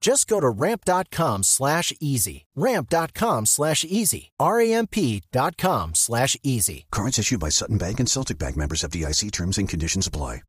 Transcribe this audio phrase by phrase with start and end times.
[0.00, 2.46] Just go to ramp.com slash easy.
[2.54, 4.30] Ramp.com slash easy.
[4.38, 6.86] R-A-M-P.com slash easy.
[6.90, 10.42] Cards issued by Sutton Bank and Celtic Bank members of DIC terms and conditions apply.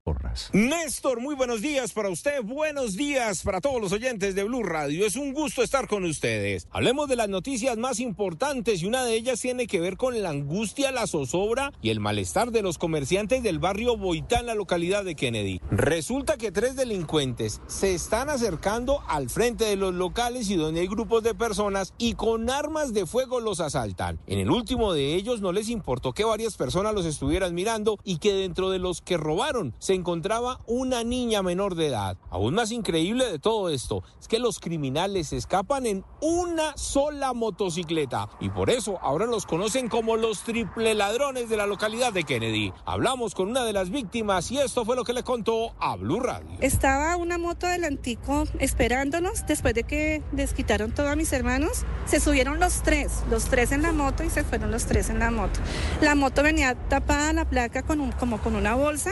[0.54, 5.06] Néstor, muy buenos días para usted, buenos días para todos los oyentes de Blue Radio.
[5.06, 6.68] Es un gusto estar con ustedes.
[6.72, 10.30] Hablemos de las noticias más importantes y una de ellas tiene que ver con la
[10.30, 15.16] angustia, la zozobra y el malestar de los comerciantes del barrio Boitán, la localidad de
[15.16, 15.62] Kennedy.
[15.70, 20.88] Resulta que tres delincuentes se están acercando al frente de los locales y donde hay
[20.88, 24.20] grupos de personas y con armas de fuego los asaltan.
[24.28, 28.18] En el último de ellos no les importó que varias personas los estuvieran mirando y
[28.18, 32.18] que dentro de los que robaron se encontraba una niña menor de edad.
[32.30, 38.28] Aún más increíble de todo esto es que los criminales escapan en una sola motocicleta
[38.42, 42.74] y por eso ahora los conocen como los triple ladrones de la localidad de Kennedy.
[42.86, 46.20] Hablamos con una de las víctimas y esto fue lo que le contó a Blue
[46.20, 46.58] Radio.
[46.60, 51.86] Estaba una moto delantico esperándonos después de que les quitaron todo a mis hermanos.
[52.06, 55.20] Se subieron los tres, los tres en la moto y se fueron los tres en
[55.20, 55.60] la moto.
[56.02, 59.12] La moto venía tapada la placa con un, como con una bolsa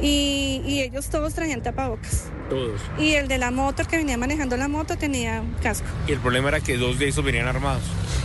[0.00, 2.24] y, y ellos todos traían tapabocas.
[2.48, 2.80] Todos.
[2.98, 5.86] Y el de la moto, el que venía manejando la moto, tenía casco.
[6.06, 7.82] Y el problema era que dos de esos venían armados.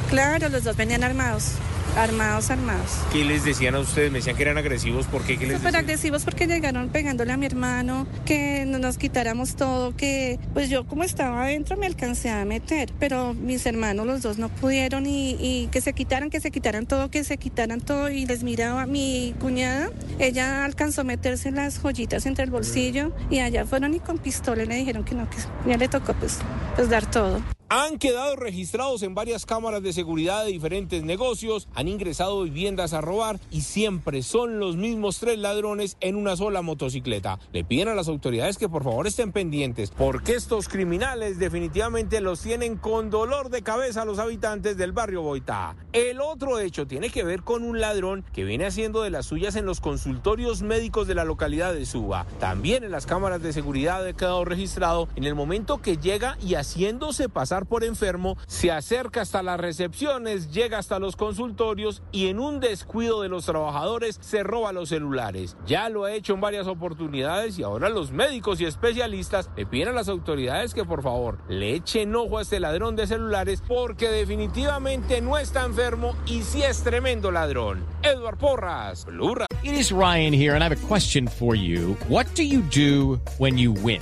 [0.10, 1.54] Claro, los dos venían armados.
[2.00, 2.92] Armados, armados.
[3.12, 4.10] ¿Qué les decían a ustedes?
[4.10, 5.06] Me decían que eran agresivos.
[5.08, 5.38] ¿Por qué?
[5.38, 5.76] ¿Qué les decían?
[5.76, 10.88] agresivos porque llegaron pegándole a mi hermano, que no nos quitáramos todo, que pues yo
[10.88, 15.32] como estaba adentro me alcancé a meter, pero mis hermanos los dos no pudieron y,
[15.42, 18.86] y que se quitaran, que se quitaran todo, que se quitaran todo y les miraba
[18.86, 19.90] mi cuñada,
[20.20, 24.64] ella alcanzó a meterse las joyitas entre el bolsillo y allá fueron y con pistola
[24.64, 26.40] le dijeron que no, que ya le tocó pues,
[26.78, 27.42] pues dar todo.
[27.72, 33.02] Han quedado registrados en varias cámaras de seguridad de diferentes negocios, han ingresado viviendas a
[33.02, 37.38] robar y siempre son los mismos tres ladrones en una sola motocicleta.
[37.54, 42.42] Le piden a las autoridades que por favor estén pendientes porque estos criminales definitivamente los
[42.42, 45.76] tienen con dolor de cabeza a los habitantes del barrio Boitá.
[45.94, 49.56] El otro hecho tiene que ver con un ladrón que viene haciendo de las suyas
[49.56, 52.26] en los consultorios médicos de la localidad de Suba.
[52.40, 56.56] También en las cámaras de seguridad ha quedado registrado en el momento que llega y
[56.56, 62.40] haciéndose pasar por enfermo, se acerca hasta las recepciones, llega hasta los consultorios y en
[62.40, 65.56] un descuido de los trabajadores se roba los celulares.
[65.66, 69.90] Ya lo ha hecho en varias oportunidades y ahora los médicos y especialistas le piden
[69.90, 74.10] a las autoridades que por favor le echen ojo a este ladrón de celulares porque
[74.10, 77.86] definitivamente no está enfermo y sí es tremendo ladrón.
[78.04, 79.30] Edward Porras, Blue.
[79.62, 81.96] It is Ryan here, and I have a question for you.
[82.08, 84.02] What do you do when you win?